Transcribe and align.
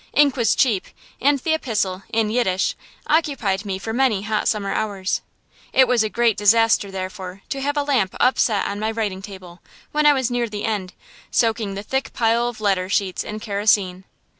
Ink 0.13 0.35
was 0.35 0.55
cheap, 0.55 0.85
and 1.21 1.37
the 1.37 1.53
epistle, 1.53 2.01
in 2.11 2.31
Yiddish, 2.31 2.73
occupied 3.05 3.65
me 3.65 3.77
for 3.77 3.93
many 3.93 4.23
hot 4.23 4.47
summer 4.47 4.73
hours. 4.73 5.21
It 5.73 5.87
was 5.87 6.01
a 6.01 6.09
great 6.09 6.35
disaster, 6.37 6.89
therefore, 6.89 7.43
to 7.49 7.61
have 7.61 7.77
a 7.77 7.83
lamp 7.83 8.15
upset 8.19 8.65
on 8.65 8.79
my 8.79 8.89
writing 8.89 9.21
table, 9.21 9.61
when 9.91 10.07
I 10.07 10.13
was 10.13 10.31
near 10.31 10.49
the 10.49 10.65
end, 10.65 10.93
soaking 11.29 11.75
the 11.75 11.83
thick 11.83 12.13
pile 12.13 12.47
of 12.47 12.59
letter 12.59 12.89
sheets 12.89 13.23
in 13.23 13.39
kerosene. 13.39 14.05